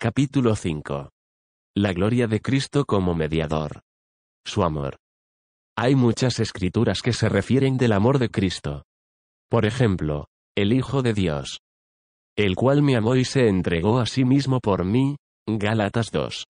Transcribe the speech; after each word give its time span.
Capítulo 0.00 0.54
5. 0.54 1.10
La 1.74 1.92
gloria 1.92 2.28
de 2.28 2.40
Cristo 2.40 2.84
como 2.84 3.16
mediador. 3.16 3.80
Su 4.46 4.62
amor. 4.62 4.98
Hay 5.76 5.96
muchas 5.96 6.38
escrituras 6.38 7.02
que 7.02 7.12
se 7.12 7.28
refieren 7.28 7.76
del 7.76 7.90
amor 7.90 8.20
de 8.20 8.28
Cristo. 8.28 8.84
Por 9.50 9.66
ejemplo, 9.66 10.28
el 10.56 10.72
Hijo 10.72 11.02
de 11.02 11.14
Dios. 11.14 11.58
El 12.36 12.54
cual 12.54 12.80
me 12.80 12.94
amó 12.94 13.16
y 13.16 13.24
se 13.24 13.48
entregó 13.48 13.98
a 13.98 14.06
sí 14.06 14.24
mismo 14.24 14.60
por 14.60 14.84
mí. 14.84 15.16
Gálatas 15.48 16.12
2. 16.12 16.44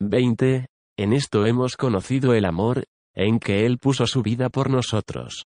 20. 0.00 0.66
En 0.96 1.12
esto 1.12 1.44
hemos 1.44 1.76
conocido 1.76 2.32
el 2.32 2.46
amor, 2.46 2.84
en 3.14 3.38
que 3.38 3.66
Él 3.66 3.76
puso 3.76 4.06
su 4.06 4.22
vida 4.22 4.48
por 4.48 4.70
nosotros. 4.70 5.44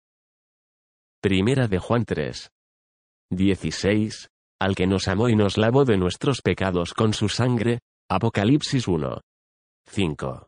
Primera 1.21 1.69
de 1.69 1.79
Juan 1.79 2.05
3. 2.05 2.51
16. 3.31 4.32
Al 4.63 4.77
que 4.77 4.87
nos 4.87 5.09
amó 5.09 5.29
y 5.29 5.35
nos 5.35 5.59
lavó 5.59 5.85
de 5.85 5.99
nuestros 5.99 6.41
pecados 6.41 6.95
con 6.95 7.15
su 7.15 7.29
sangre. 7.29 7.81
Apocalipsis 8.09 8.87
1. 8.87 9.21
5. 9.91 10.47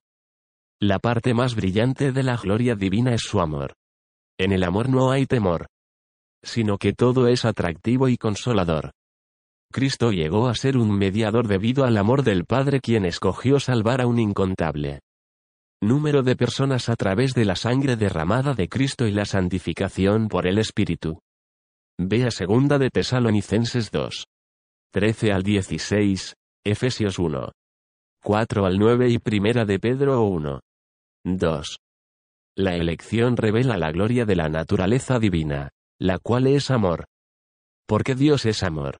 La 0.78 1.00
parte 1.00 1.34
más 1.34 1.56
brillante 1.56 2.12
de 2.12 2.22
la 2.22 2.36
gloria 2.36 2.76
divina 2.76 3.12
es 3.12 3.22
su 3.22 3.40
amor. 3.40 3.74
En 4.38 4.52
el 4.52 4.62
amor 4.62 4.88
no 4.88 5.10
hay 5.10 5.26
temor, 5.26 5.66
sino 6.44 6.78
que 6.78 6.92
todo 6.92 7.26
es 7.26 7.44
atractivo 7.44 8.08
y 8.08 8.16
consolador. 8.16 8.92
Cristo 9.72 10.12
llegó 10.12 10.46
a 10.46 10.54
ser 10.54 10.76
un 10.76 10.96
mediador 10.96 11.48
debido 11.48 11.84
al 11.84 11.96
amor 11.96 12.22
del 12.22 12.44
Padre 12.44 12.78
quien 12.78 13.06
escogió 13.06 13.58
salvar 13.58 14.00
a 14.00 14.06
un 14.06 14.20
incontable 14.20 15.00
número 15.82 16.22
de 16.22 16.36
personas 16.36 16.88
a 16.88 16.94
través 16.94 17.34
de 17.34 17.46
la 17.46 17.56
sangre 17.56 17.96
derramada 17.96 18.54
de 18.54 18.68
Cristo 18.68 19.08
y 19.08 19.10
la 19.10 19.24
santificación 19.24 20.28
por 20.28 20.46
el 20.46 20.58
Espíritu. 20.58 21.18
Vea 21.98 22.32
segunda 22.32 22.78
de 22.78 22.90
Tesalonicenses 22.90 23.92
2. 23.92 24.24
13 24.92 25.32
al 25.32 25.44
16, 25.44 26.34
Efesios 26.64 27.20
1. 27.20 27.52
4 28.24 28.66
al 28.66 28.78
9 28.80 29.10
y 29.10 29.18
primera 29.20 29.64
de 29.64 29.78
Pedro 29.78 30.24
1. 30.24 30.60
2. 31.24 31.76
La 32.56 32.74
elección 32.74 33.36
revela 33.36 33.78
la 33.78 33.92
gloria 33.92 34.24
de 34.24 34.34
la 34.34 34.48
naturaleza 34.48 35.20
divina, 35.20 35.70
la 36.00 36.18
cual 36.18 36.48
es 36.48 36.72
amor. 36.72 37.04
Porque 37.86 38.16
Dios 38.16 38.44
es 38.44 38.64
amor. 38.64 38.96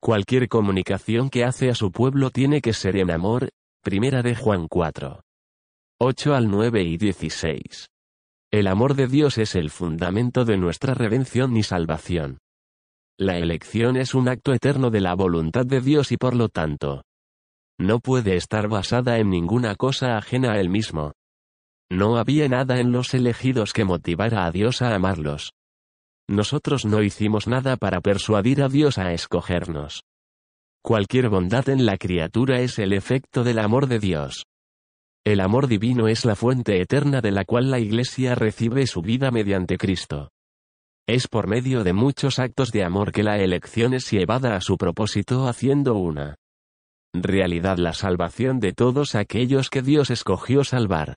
Cualquier 0.00 0.48
comunicación 0.48 1.30
que 1.30 1.42
hace 1.42 1.68
a 1.68 1.74
su 1.74 1.90
pueblo 1.90 2.30
tiene 2.30 2.60
que 2.60 2.74
ser 2.74 2.96
en 2.96 3.10
amor, 3.10 3.48
primera 3.82 4.22
de 4.22 4.36
Juan 4.36 4.68
4. 4.68 5.20
8 5.98 6.34
al 6.34 6.48
9 6.48 6.80
y 6.84 6.96
16. 6.96 7.88
El 8.54 8.68
amor 8.68 8.94
de 8.94 9.08
Dios 9.08 9.36
es 9.38 9.56
el 9.56 9.68
fundamento 9.68 10.44
de 10.44 10.56
nuestra 10.56 10.94
redención 10.94 11.56
y 11.56 11.64
salvación. 11.64 12.38
La 13.18 13.36
elección 13.36 13.96
es 13.96 14.14
un 14.14 14.28
acto 14.28 14.52
eterno 14.52 14.90
de 14.90 15.00
la 15.00 15.16
voluntad 15.16 15.66
de 15.66 15.80
Dios 15.80 16.12
y 16.12 16.16
por 16.18 16.36
lo 16.36 16.48
tanto, 16.48 17.02
no 17.80 17.98
puede 17.98 18.36
estar 18.36 18.68
basada 18.68 19.18
en 19.18 19.28
ninguna 19.28 19.74
cosa 19.74 20.16
ajena 20.16 20.52
a 20.52 20.60
Él 20.60 20.68
mismo. 20.68 21.14
No 21.90 22.16
había 22.16 22.48
nada 22.48 22.78
en 22.78 22.92
los 22.92 23.12
elegidos 23.12 23.72
que 23.72 23.84
motivara 23.84 24.46
a 24.46 24.52
Dios 24.52 24.82
a 24.82 24.94
amarlos. 24.94 25.50
Nosotros 26.28 26.84
no 26.84 27.02
hicimos 27.02 27.48
nada 27.48 27.76
para 27.76 28.00
persuadir 28.02 28.62
a 28.62 28.68
Dios 28.68 28.98
a 28.98 29.12
escogernos. 29.12 30.04
Cualquier 30.80 31.28
bondad 31.28 31.68
en 31.70 31.86
la 31.86 31.96
criatura 31.96 32.60
es 32.60 32.78
el 32.78 32.92
efecto 32.92 33.42
del 33.42 33.58
amor 33.58 33.88
de 33.88 33.98
Dios. 33.98 34.44
El 35.26 35.40
amor 35.40 35.68
divino 35.68 36.06
es 36.06 36.26
la 36.26 36.36
fuente 36.36 36.82
eterna 36.82 37.22
de 37.22 37.30
la 37.30 37.46
cual 37.46 37.70
la 37.70 37.78
Iglesia 37.78 38.34
recibe 38.34 38.86
su 38.86 39.00
vida 39.00 39.30
mediante 39.30 39.78
Cristo. 39.78 40.28
Es 41.06 41.28
por 41.28 41.46
medio 41.46 41.82
de 41.82 41.94
muchos 41.94 42.38
actos 42.38 42.72
de 42.72 42.84
amor 42.84 43.10
que 43.10 43.22
la 43.22 43.38
elección 43.38 43.94
es 43.94 44.10
llevada 44.10 44.54
a 44.54 44.60
su 44.60 44.76
propósito 44.76 45.48
haciendo 45.48 45.94
una 45.94 46.36
realidad 47.14 47.78
la 47.78 47.94
salvación 47.94 48.60
de 48.60 48.74
todos 48.74 49.14
aquellos 49.14 49.70
que 49.70 49.80
Dios 49.80 50.10
escogió 50.10 50.62
salvar. 50.62 51.14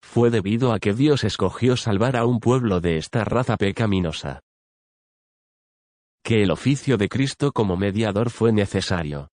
Fue 0.00 0.30
debido 0.30 0.72
a 0.72 0.78
que 0.78 0.92
Dios 0.92 1.24
escogió 1.24 1.76
salvar 1.76 2.16
a 2.16 2.26
un 2.26 2.38
pueblo 2.38 2.80
de 2.80 2.98
esta 2.98 3.24
raza 3.24 3.56
pecaminosa. 3.56 4.40
Que 6.22 6.42
el 6.42 6.52
oficio 6.52 6.98
de 6.98 7.08
Cristo 7.08 7.50
como 7.50 7.76
mediador 7.76 8.30
fue 8.30 8.52
necesario. 8.52 9.28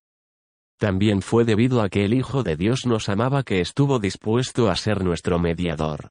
También 0.82 1.22
fue 1.22 1.44
debido 1.44 1.80
a 1.80 1.88
que 1.88 2.04
el 2.04 2.12
Hijo 2.12 2.42
de 2.42 2.56
Dios 2.56 2.86
nos 2.86 3.08
amaba 3.08 3.44
que 3.44 3.60
estuvo 3.60 4.00
dispuesto 4.00 4.68
a 4.68 4.74
ser 4.74 5.04
nuestro 5.04 5.38
mediador. 5.38 6.10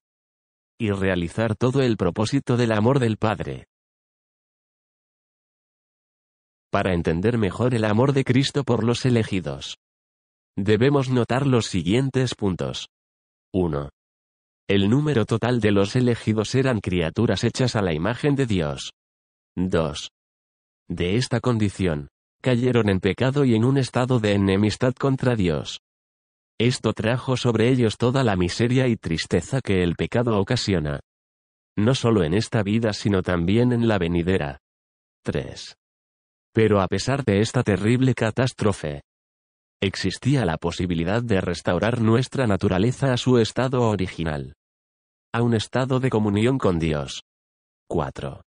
Y 0.79 0.91
realizar 0.91 1.57
todo 1.57 1.81
el 1.81 1.97
propósito 1.97 2.55
del 2.55 2.71
amor 2.71 2.99
del 2.99 3.17
Padre. 3.17 3.65
Para 6.71 6.93
entender 6.93 7.37
mejor 7.37 7.75
el 7.75 7.83
amor 7.83 8.13
de 8.13 8.23
Cristo 8.23 8.63
por 8.63 8.85
los 8.85 9.05
elegidos. 9.05 9.75
Debemos 10.55 11.09
notar 11.09 11.47
los 11.47 11.65
siguientes 11.65 12.33
puntos. 12.33 12.87
1. 13.53 13.89
El 14.69 14.89
número 14.89 15.25
total 15.25 15.59
de 15.59 15.71
los 15.71 15.97
elegidos 15.97 16.55
eran 16.55 16.79
criaturas 16.79 17.43
hechas 17.43 17.75
a 17.75 17.81
la 17.81 17.93
imagen 17.93 18.37
de 18.37 18.45
Dios. 18.45 18.93
2. 19.57 20.07
De 20.87 21.17
esta 21.17 21.41
condición, 21.41 22.07
cayeron 22.41 22.89
en 22.89 22.99
pecado 22.99 23.45
y 23.45 23.55
en 23.55 23.63
un 23.63 23.77
estado 23.77 24.19
de 24.19 24.33
enemistad 24.33 24.93
contra 24.93 25.35
Dios. 25.35 25.79
Esto 26.59 26.93
trajo 26.93 27.37
sobre 27.37 27.69
ellos 27.69 27.97
toda 27.97 28.23
la 28.23 28.35
miseria 28.35 28.87
y 28.87 28.95
tristeza 28.95 29.61
que 29.61 29.81
el 29.81 29.95
pecado 29.95 30.39
ocasiona. 30.39 30.99
No 31.77 31.95
solo 31.95 32.23
en 32.23 32.33
esta 32.33 32.61
vida 32.63 32.93
sino 32.93 33.23
también 33.23 33.71
en 33.71 33.87
la 33.87 33.97
venidera. 33.97 34.59
3. 35.23 35.75
Pero 36.53 36.81
a 36.81 36.87
pesar 36.87 37.23
de 37.23 37.39
esta 37.39 37.63
terrible 37.63 38.13
catástrofe, 38.13 39.01
existía 39.81 40.45
la 40.45 40.57
posibilidad 40.57 41.23
de 41.23 41.41
restaurar 41.41 42.01
nuestra 42.01 42.45
naturaleza 42.45 43.13
a 43.13 43.17
su 43.17 43.39
estado 43.39 43.81
original. 43.83 44.53
A 45.33 45.41
un 45.41 45.53
estado 45.53 45.99
de 45.99 46.09
comunión 46.09 46.57
con 46.57 46.77
Dios. 46.77 47.23
4. 47.87 48.43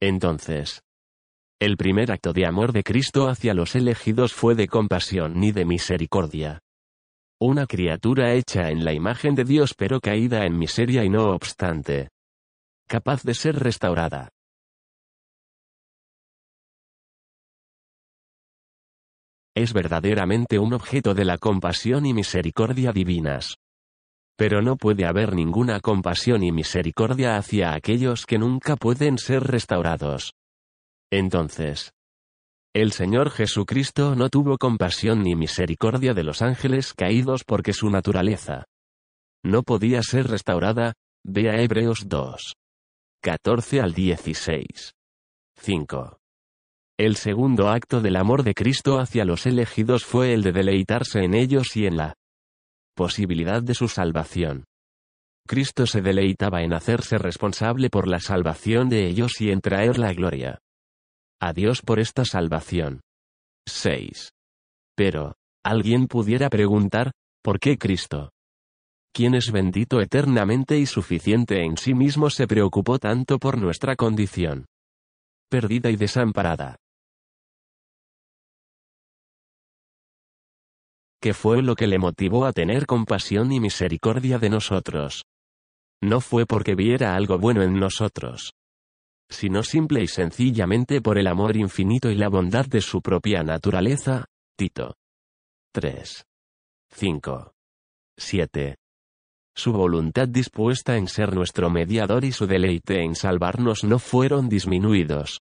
Entonces, 0.00 0.82
el 1.60 1.76
primer 1.76 2.12
acto 2.12 2.32
de 2.32 2.46
amor 2.46 2.72
de 2.72 2.82
Cristo 2.82 3.28
hacia 3.28 3.54
los 3.54 3.74
elegidos 3.74 4.32
fue 4.32 4.54
de 4.54 4.66
compasión 4.66 5.38
ni 5.38 5.52
de 5.52 5.64
misericordia. 5.64 6.58
Una 7.40 7.66
criatura 7.66 8.32
hecha 8.34 8.70
en 8.70 8.84
la 8.84 8.92
imagen 8.92 9.34
de 9.34 9.44
Dios 9.44 9.74
pero 9.74 10.00
caída 10.00 10.44
en 10.44 10.58
miseria 10.58 11.04
y 11.04 11.08
no 11.08 11.30
obstante. 11.30 12.08
Capaz 12.86 13.22
de 13.22 13.34
ser 13.34 13.56
restaurada. 13.56 14.30
Es 19.56 19.72
verdaderamente 19.72 20.58
un 20.58 20.74
objeto 20.74 21.14
de 21.14 21.24
la 21.24 21.38
compasión 21.38 22.06
y 22.06 22.12
misericordia 22.12 22.92
divinas. 22.92 23.54
Pero 24.36 24.62
no 24.62 24.76
puede 24.76 25.06
haber 25.06 25.34
ninguna 25.34 25.78
compasión 25.78 26.42
y 26.42 26.50
misericordia 26.50 27.36
hacia 27.36 27.72
aquellos 27.72 28.26
que 28.26 28.38
nunca 28.38 28.74
pueden 28.74 29.16
ser 29.16 29.44
restaurados. 29.44 30.32
Entonces, 31.10 31.92
el 32.74 32.90
Señor 32.90 33.30
Jesucristo 33.30 34.16
no 34.16 34.30
tuvo 34.30 34.58
compasión 34.58 35.22
ni 35.22 35.36
misericordia 35.36 36.12
de 36.12 36.24
los 36.24 36.42
ángeles 36.42 36.92
caídos 36.92 37.44
porque 37.44 37.72
su 37.72 37.88
naturaleza 37.88 38.64
no 39.44 39.62
podía 39.62 40.02
ser 40.02 40.26
restaurada, 40.26 40.94
vea 41.22 41.60
Hebreos 41.60 42.08
2. 42.08 42.54
14 43.22 43.80
al 43.80 43.94
16. 43.94 44.92
5. 45.60 46.18
El 46.98 47.14
segundo 47.14 47.68
acto 47.68 48.00
del 48.00 48.16
amor 48.16 48.42
de 48.42 48.54
Cristo 48.54 48.98
hacia 48.98 49.24
los 49.24 49.46
elegidos 49.46 50.04
fue 50.04 50.34
el 50.34 50.42
de 50.42 50.50
deleitarse 50.50 51.22
en 51.22 51.34
ellos 51.34 51.76
y 51.76 51.86
en 51.86 51.96
la 51.96 52.14
posibilidad 52.96 53.62
de 53.62 53.74
su 53.74 53.86
salvación. 53.86 54.64
Cristo 55.46 55.86
se 55.86 56.00
deleitaba 56.00 56.62
en 56.62 56.72
hacerse 56.72 57.18
responsable 57.18 57.88
por 57.88 58.08
la 58.08 58.18
salvación 58.18 58.88
de 58.88 59.06
ellos 59.06 59.40
y 59.40 59.50
en 59.50 59.60
traer 59.60 59.98
la 59.98 60.12
gloria 60.12 60.58
a 61.40 61.52
Dios 61.52 61.82
por 61.82 61.98
esta 61.98 62.24
salvación. 62.24 63.00
6. 63.66 64.30
Pero, 64.96 65.34
alguien 65.64 66.06
pudiera 66.06 66.48
preguntar, 66.48 67.12
¿por 67.42 67.58
qué 67.58 67.78
Cristo? 67.78 68.30
Quien 69.12 69.34
es 69.34 69.52
bendito 69.52 70.00
eternamente 70.00 70.78
y 70.78 70.86
suficiente 70.86 71.62
en 71.62 71.76
sí 71.76 71.94
mismo 71.94 72.30
se 72.30 72.46
preocupó 72.46 72.98
tanto 72.98 73.38
por 73.38 73.58
nuestra 73.58 73.96
condición. 73.96 74.66
Perdida 75.50 75.90
y 75.90 75.96
desamparada. 75.96 76.76
¿Qué 81.20 81.32
fue 81.32 81.62
lo 81.62 81.74
que 81.74 81.86
le 81.86 81.98
motivó 81.98 82.44
a 82.44 82.52
tener 82.52 82.86
compasión 82.86 83.52
y 83.52 83.60
misericordia 83.60 84.38
de 84.38 84.50
nosotros? 84.50 85.24
No 86.02 86.20
fue 86.20 86.44
porque 86.44 86.74
viera 86.74 87.14
algo 87.14 87.38
bueno 87.38 87.62
en 87.62 87.78
nosotros 87.78 88.52
sino 89.34 89.62
simple 89.62 90.02
y 90.02 90.06
sencillamente 90.06 91.00
por 91.00 91.18
el 91.18 91.26
amor 91.26 91.56
infinito 91.56 92.10
y 92.10 92.14
la 92.16 92.28
bondad 92.28 92.66
de 92.66 92.80
su 92.80 93.02
propia 93.02 93.42
naturaleza. 93.42 94.24
Tito. 94.56 94.94
3. 95.72 96.24
5. 96.90 97.52
7. 98.16 98.76
Su 99.56 99.72
voluntad 99.72 100.28
dispuesta 100.28 100.96
en 100.96 101.06
ser 101.08 101.34
nuestro 101.34 101.70
mediador 101.70 102.24
y 102.24 102.32
su 102.32 102.46
deleite 102.46 103.02
en 103.02 103.14
salvarnos 103.14 103.84
no 103.84 103.98
fueron 103.98 104.48
disminuidos. 104.48 105.40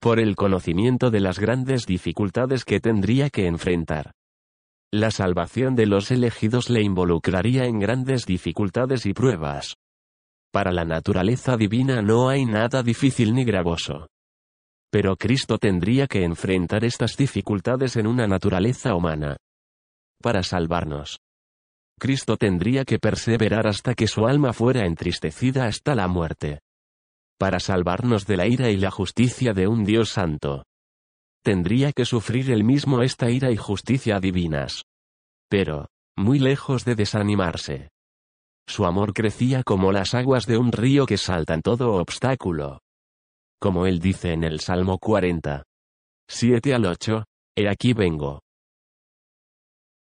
Por 0.00 0.20
el 0.20 0.36
conocimiento 0.36 1.10
de 1.10 1.20
las 1.20 1.38
grandes 1.38 1.86
dificultades 1.86 2.64
que 2.64 2.80
tendría 2.80 3.30
que 3.30 3.46
enfrentar. 3.46 4.12
la 4.94 5.10
salvación 5.10 5.74
de 5.74 5.86
los 5.86 6.12
elegidos 6.12 6.70
le 6.70 6.80
involucraría 6.80 7.64
en 7.64 7.80
grandes 7.80 8.26
dificultades 8.26 9.06
y 9.06 9.12
pruebas. 9.12 9.74
Para 10.54 10.70
la 10.70 10.84
naturaleza 10.84 11.56
divina 11.56 12.00
no 12.00 12.28
hay 12.28 12.44
nada 12.44 12.84
difícil 12.84 13.34
ni 13.34 13.44
gravoso. 13.44 14.06
Pero 14.88 15.16
Cristo 15.16 15.58
tendría 15.58 16.06
que 16.06 16.22
enfrentar 16.22 16.84
estas 16.84 17.16
dificultades 17.16 17.96
en 17.96 18.06
una 18.06 18.28
naturaleza 18.28 18.94
humana. 18.94 19.36
Para 20.22 20.44
salvarnos. 20.44 21.18
Cristo 21.98 22.36
tendría 22.36 22.84
que 22.84 23.00
perseverar 23.00 23.66
hasta 23.66 23.96
que 23.96 24.06
su 24.06 24.28
alma 24.28 24.52
fuera 24.52 24.86
entristecida 24.86 25.66
hasta 25.66 25.96
la 25.96 26.06
muerte. 26.06 26.60
Para 27.36 27.58
salvarnos 27.58 28.24
de 28.24 28.36
la 28.36 28.46
ira 28.46 28.70
y 28.70 28.76
la 28.76 28.92
justicia 28.92 29.54
de 29.54 29.66
un 29.66 29.84
Dios 29.84 30.10
santo. 30.10 30.62
Tendría 31.42 31.90
que 31.90 32.04
sufrir 32.04 32.52
el 32.52 32.62
mismo 32.62 33.02
esta 33.02 33.28
ira 33.28 33.50
y 33.50 33.56
justicia 33.56 34.20
divinas. 34.20 34.84
Pero, 35.48 35.88
muy 36.16 36.38
lejos 36.38 36.84
de 36.84 36.94
desanimarse. 36.94 37.88
Su 38.66 38.86
amor 38.86 39.12
crecía 39.12 39.62
como 39.62 39.92
las 39.92 40.14
aguas 40.14 40.46
de 40.46 40.58
un 40.58 40.72
río 40.72 41.06
que 41.06 41.18
saltan 41.18 41.62
todo 41.62 41.94
obstáculo. 41.94 42.80
Como 43.60 43.86
él 43.86 43.98
dice 44.00 44.32
en 44.32 44.44
el 44.44 44.60
Salmo 44.60 44.98
40. 44.98 45.64
7 46.28 46.74
al 46.74 46.86
8, 46.86 47.24
He 47.56 47.68
aquí 47.68 47.92
vengo. 47.92 48.40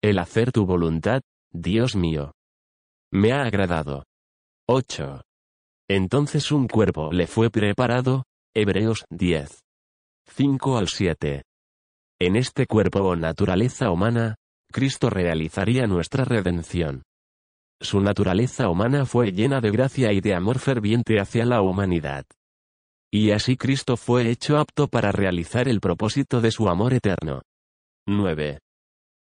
El 0.02 0.20
hacer 0.20 0.52
tu 0.52 0.66
voluntad, 0.66 1.22
Dios 1.52 1.96
mío. 1.96 2.34
Me 3.12 3.34
ha 3.34 3.44
agradado. 3.44 4.06
8. 4.68 5.22
Entonces 5.90 6.52
un 6.52 6.68
cuerpo 6.68 7.12
le 7.12 7.28
fue 7.28 7.50
preparado, 7.50 8.24
Hebreos 8.56 9.04
10. 9.10 9.60
5 10.28 10.78
al 10.78 10.88
7. 10.88 11.44
En 12.20 12.36
este 12.36 12.68
cuerpo 12.68 13.00
o 13.00 13.16
naturaleza 13.16 13.92
humana, 13.92 14.36
Cristo 14.72 15.10
realizaría 15.10 15.88
nuestra 15.88 16.24
redención. 16.24 17.04
Su 17.82 18.00
naturaleza 18.00 18.70
humana 18.70 19.08
fue 19.08 19.32
llena 19.32 19.60
de 19.60 19.72
gracia 19.72 20.14
y 20.14 20.22
de 20.22 20.36
amor 20.36 20.60
ferviente 20.60 21.20
hacia 21.20 21.46
la 21.46 21.62
humanidad. 21.64 22.26
Y 23.12 23.32
así 23.32 23.58
Cristo 23.58 23.98
fue 23.98 24.30
hecho 24.30 24.58
apto 24.58 24.88
para 24.88 25.12
realizar 25.12 25.68
el 25.68 25.82
propósito 25.82 26.42
de 26.42 26.52
su 26.52 26.70
amor 26.70 26.94
eterno. 26.94 27.42
9. 28.08 28.60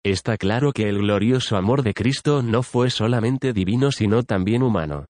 Está 0.05 0.37
claro 0.37 0.73
que 0.73 0.89
el 0.89 0.99
glorioso 0.99 1.57
amor 1.57 1.83
de 1.83 1.93
Cristo 1.93 2.41
no 2.41 2.63
fue 2.63 2.91
solamente 2.91 3.53
divino 3.53 3.91
sino 3.91 4.23
también 4.23 4.63
humano. 4.63 5.07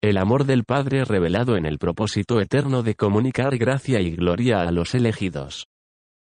El 0.00 0.16
amor 0.16 0.44
del 0.44 0.62
Padre 0.62 1.04
revelado 1.04 1.56
en 1.56 1.66
el 1.66 1.78
propósito 1.78 2.40
eterno 2.40 2.84
de 2.84 2.94
comunicar 2.94 3.58
gracia 3.58 4.00
y 4.00 4.12
gloria 4.12 4.60
a 4.60 4.70
los 4.70 4.94
elegidos. 4.94 5.66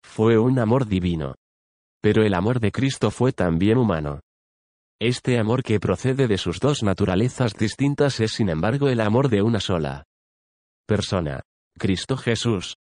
Fue 0.04 0.38
un 0.38 0.60
amor 0.60 0.86
divino. 0.86 1.34
Pero 2.00 2.22
el 2.22 2.34
amor 2.34 2.60
de 2.60 2.70
Cristo 2.70 3.10
fue 3.10 3.32
también 3.32 3.78
humano. 3.78 4.20
Este 5.04 5.36
amor 5.36 5.64
que 5.64 5.80
procede 5.80 6.28
de 6.28 6.38
sus 6.38 6.60
dos 6.60 6.84
naturalezas 6.84 7.54
distintas 7.54 8.20
es 8.20 8.34
sin 8.34 8.48
embargo 8.48 8.88
el 8.88 9.00
amor 9.00 9.28
de 9.30 9.42
una 9.42 9.58
sola 9.58 10.04
persona, 10.86 11.42
Cristo 11.76 12.16
Jesús. 12.16 12.76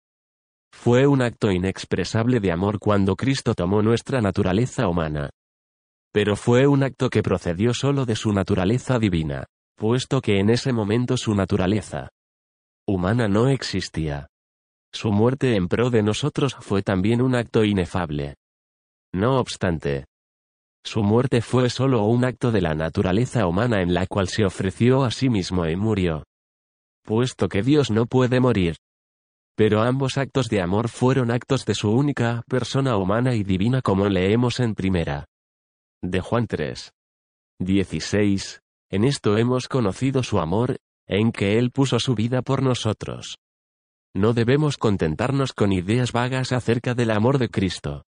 Fue 0.72 1.08
un 1.08 1.24
acto 1.24 1.50
inexpresable 1.50 2.40
de 2.40 2.52
amor 2.52 2.78
cuando 2.78 3.16
Cristo 3.16 3.56
tomó 3.56 3.82
nuestra 3.82 4.22
naturaleza 4.22 4.88
humana. 4.88 5.32
Pero 6.14 6.36
fue 6.36 6.68
un 6.68 6.84
acto 6.84 7.10
que 7.10 7.24
procedió 7.24 7.74
solo 7.74 8.06
de 8.06 8.16
su 8.16 8.32
naturaleza 8.32 9.00
divina, 9.00 9.48
puesto 9.76 10.22
que 10.22 10.38
en 10.38 10.52
ese 10.52 10.74
momento 10.74 11.18
su 11.18 11.34
naturaleza 11.34 12.10
humana 12.88 13.28
no 13.30 13.48
existía. 13.48 14.28
Su 14.94 15.12
muerte 15.12 15.56
en 15.56 15.68
pro 15.68 15.90
de 15.90 16.04
nosotros 16.04 16.56
fue 16.60 16.84
también 16.84 17.20
un 17.20 17.34
acto 17.34 17.64
inefable. 17.64 18.36
No 19.12 19.40
obstante, 19.40 20.06
su 20.84 21.04
muerte 21.04 21.42
fue 21.42 21.70
solo 21.70 22.04
un 22.06 22.26
acto 22.26 22.52
de 22.52 22.62
la 22.62 22.74
naturaleza 22.74 23.48
humana 23.48 23.82
en 23.82 23.94
la 23.94 24.08
cual 24.08 24.28
se 24.28 24.46
ofreció 24.46 25.04
a 25.04 25.12
sí 25.12 25.30
mismo 25.30 25.68
y 25.68 25.76
murió. 25.76 26.24
Puesto 27.04 27.50
que 27.50 27.62
Dios 27.62 27.92
no 27.92 28.06
puede 28.06 28.40
morir, 28.40 28.76
pero 29.56 29.82
ambos 29.82 30.18
actos 30.18 30.50
de 30.50 30.62
amor 30.62 30.90
fueron 30.90 31.30
actos 31.30 31.66
de 31.66 31.76
su 31.76 31.92
única 31.92 32.42
persona 32.48 32.98
humana 32.98 33.36
y 33.36 33.44
divina 33.44 33.82
como 33.82 34.08
leemos 34.10 34.60
en 34.60 34.76
primera. 34.76 35.26
De 36.02 36.20
Juan 36.20 36.48
3. 36.48 36.92
16. 37.60 38.62
En 38.90 39.04
esto 39.04 39.38
hemos 39.38 39.68
conocido 39.68 40.24
su 40.24 40.40
amor, 40.40 40.78
en 41.08 41.32
que 41.32 41.60
Él 41.60 41.72
puso 41.72 42.00
su 42.00 42.16
vida 42.16 42.42
por 42.42 42.64
nosotros. 42.64 43.38
No 44.16 44.34
debemos 44.34 44.78
contentarnos 44.78 45.54
con 45.54 45.72
ideas 45.72 46.12
vagas 46.12 46.52
acerca 46.52 46.96
del 46.96 47.12
amor 47.12 47.38
de 47.38 47.50
Cristo. 47.50 48.04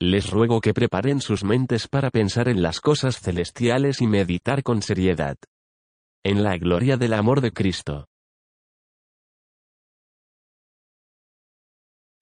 Les 0.00 0.30
ruego 0.30 0.60
que 0.60 0.74
preparen 0.74 1.20
sus 1.20 1.42
mentes 1.42 1.88
para 1.88 2.10
pensar 2.10 2.48
en 2.48 2.62
las 2.62 2.80
cosas 2.80 3.18
celestiales 3.20 4.00
y 4.00 4.06
meditar 4.06 4.62
con 4.62 4.80
seriedad. 4.80 5.36
En 6.24 6.44
la 6.44 6.56
gloria 6.56 6.96
del 6.96 7.14
amor 7.14 7.40
de 7.40 7.50
Cristo. 7.50 8.06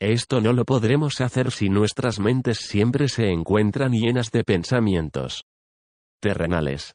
Esto 0.01 0.41
no 0.41 0.55
lo 0.55 0.65
podremos 0.65 1.21
hacer 1.21 1.51
si 1.51 1.69
nuestras 1.69 2.19
mentes 2.19 2.59
siempre 2.59 3.09
se 3.09 3.31
encuentran 3.31 3.93
llenas 3.93 4.31
de 4.31 4.45
pensamientos 4.45 5.45
terrenales. 6.21 6.95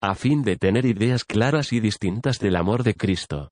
A 0.00 0.14
fin 0.14 0.42
de 0.42 0.56
tener 0.56 0.84
ideas 0.84 1.24
claras 1.24 1.72
y 1.72 1.80
distintas 1.80 2.38
del 2.38 2.56
amor 2.56 2.82
de 2.82 2.94
Cristo. 2.94 3.50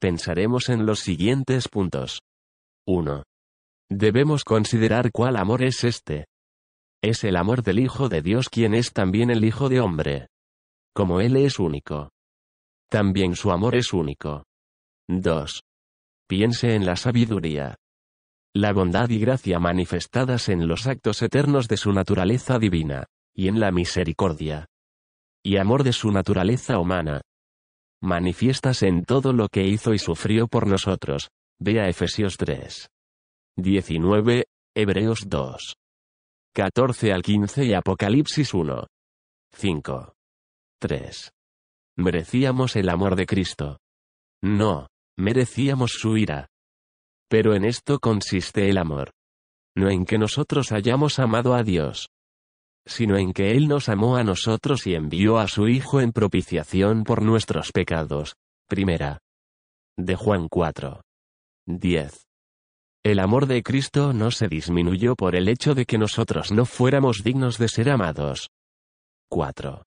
Pensaremos 0.00 0.68
en 0.68 0.86
los 0.86 1.00
siguientes 1.00 1.68
puntos. 1.68 2.20
1. 2.86 3.27
Debemos 3.90 4.44
considerar 4.44 5.10
cuál 5.12 5.36
amor 5.36 5.62
es 5.62 5.84
este. 5.84 6.26
Es 7.02 7.24
el 7.24 7.36
amor 7.36 7.62
del 7.62 7.78
Hijo 7.78 8.08
de 8.08 8.22
Dios 8.22 8.48
quien 8.48 8.74
es 8.74 8.92
también 8.92 9.30
el 9.30 9.44
Hijo 9.44 9.68
de 9.68 9.80
hombre. 9.80 10.28
Como 10.94 11.20
Él 11.20 11.36
es 11.36 11.58
único. 11.58 12.10
También 12.90 13.36
su 13.36 13.50
amor 13.50 13.74
es 13.74 13.92
único. 13.92 14.44
2. 15.08 15.62
Piense 16.26 16.74
en 16.74 16.84
la 16.84 16.96
sabiduría 16.96 17.76
la 18.54 18.72
bondad 18.72 19.08
y 19.10 19.20
gracia 19.20 19.60
manifestadas 19.60 20.48
en 20.48 20.66
los 20.66 20.86
actos 20.86 21.22
eternos 21.22 21.68
de 21.68 21.76
su 21.76 21.92
naturaleza 21.92 22.58
divina, 22.58 23.04
y 23.32 23.46
en 23.46 23.60
la 23.60 23.70
misericordia 23.70 24.66
y 25.44 25.56
amor 25.56 25.84
de 25.84 25.92
su 25.92 26.10
naturaleza 26.10 26.78
humana, 26.78 27.20
manifiestas 28.02 28.82
en 28.82 29.04
todo 29.04 29.32
lo 29.32 29.48
que 29.48 29.64
hizo 29.64 29.94
y 29.94 29.98
sufrió 29.98 30.48
por 30.48 30.66
nosotros. 30.66 31.30
Vea 31.60 31.88
Efesios 31.88 32.36
3. 32.36 32.88
19, 33.60 34.44
Hebreos 34.72 35.24
2. 35.26 35.74
14 36.54 37.12
al 37.12 37.22
15 37.22 37.64
y 37.64 37.74
Apocalipsis 37.74 38.54
1. 38.54 38.86
5. 39.52 40.14
3. 40.80 41.32
¿Merecíamos 41.96 42.76
el 42.76 42.88
amor 42.88 43.16
de 43.16 43.26
Cristo? 43.26 43.78
No, 44.44 44.86
merecíamos 45.18 45.90
su 45.90 46.16
ira. 46.16 46.46
Pero 47.28 47.56
en 47.56 47.64
esto 47.64 47.98
consiste 47.98 48.68
el 48.68 48.78
amor. 48.78 49.10
No 49.76 49.90
en 49.90 50.04
que 50.04 50.18
nosotros 50.18 50.70
hayamos 50.70 51.18
amado 51.18 51.54
a 51.54 51.64
Dios, 51.64 52.10
sino 52.86 53.16
en 53.18 53.32
que 53.32 53.56
Él 53.56 53.66
nos 53.66 53.88
amó 53.88 54.16
a 54.16 54.22
nosotros 54.22 54.86
y 54.86 54.94
envió 54.94 55.38
a 55.38 55.48
su 55.48 55.66
Hijo 55.66 56.00
en 56.00 56.12
propiciación 56.12 57.02
por 57.02 57.22
nuestros 57.22 57.72
pecados. 57.72 58.36
Primera. 58.68 59.18
De 59.96 60.14
Juan 60.14 60.46
4. 60.48 61.02
10. 61.66 62.27
El 63.08 63.20
amor 63.20 63.46
de 63.46 63.62
Cristo 63.62 64.12
no 64.12 64.30
se 64.30 64.48
disminuyó 64.48 65.16
por 65.16 65.34
el 65.34 65.48
hecho 65.48 65.74
de 65.74 65.86
que 65.86 65.96
nosotros 65.96 66.52
no 66.52 66.66
fuéramos 66.66 67.24
dignos 67.24 67.56
de 67.56 67.68
ser 67.68 67.88
amados. 67.88 68.50
4. 69.30 69.82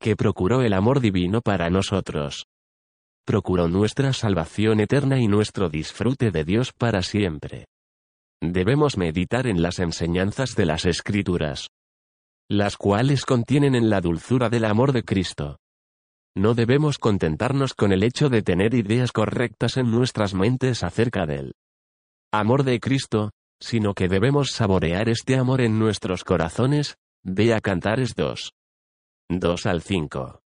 Que 0.00 0.16
procuró 0.16 0.62
el 0.62 0.72
amor 0.72 0.98
divino 0.98 1.40
para 1.40 1.70
nosotros 1.70 2.48
procuró 3.24 3.68
nuestra 3.68 4.12
salvación 4.12 4.80
eterna 4.80 5.20
y 5.20 5.28
nuestro 5.28 5.68
disfrute 5.68 6.32
de 6.32 6.44
Dios 6.44 6.72
para 6.72 7.02
siempre. 7.02 7.66
Debemos 8.42 8.96
meditar 8.96 9.46
en 9.46 9.62
las 9.62 9.78
enseñanzas 9.78 10.56
de 10.56 10.66
las 10.66 10.84
Escrituras, 10.84 11.68
las 12.50 12.76
cuales 12.76 13.24
contienen 13.24 13.76
en 13.76 13.88
la 13.88 14.00
dulzura 14.00 14.48
del 14.48 14.64
amor 14.64 14.92
de 14.92 15.04
Cristo. 15.04 15.58
No 16.34 16.54
debemos 16.54 16.98
contentarnos 16.98 17.74
con 17.74 17.92
el 17.92 18.02
hecho 18.02 18.30
de 18.30 18.42
tener 18.42 18.74
ideas 18.74 19.12
correctas 19.12 19.76
en 19.76 19.92
nuestras 19.92 20.34
mentes 20.34 20.82
acerca 20.82 21.24
del 21.24 21.52
amor 22.32 22.62
de 22.64 22.78
Cristo, 22.78 23.30
sino 23.60 23.94
que 23.94 24.08
debemos 24.08 24.50
saborear 24.50 25.08
este 25.08 25.36
amor 25.36 25.60
en 25.60 25.78
nuestros 25.78 26.24
corazones, 26.24 26.96
vea 27.24 27.60
Cantares 27.60 28.14
2. 28.14 28.52
2 29.30 29.66
al 29.66 29.82
5. 29.82 30.40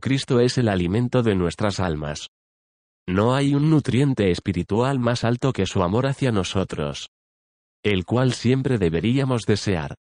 Cristo 0.00 0.40
es 0.40 0.56
el 0.58 0.68
alimento 0.68 1.22
de 1.22 1.34
nuestras 1.34 1.78
almas. 1.78 2.28
No 3.06 3.34
hay 3.34 3.54
un 3.54 3.70
nutriente 3.70 4.30
espiritual 4.30 4.98
más 4.98 5.24
alto 5.24 5.52
que 5.52 5.66
su 5.66 5.82
amor 5.82 6.06
hacia 6.06 6.32
nosotros, 6.32 7.08
el 7.82 8.04
cual 8.04 8.32
siempre 8.32 8.78
deberíamos 8.78 9.42
desear. 9.42 9.96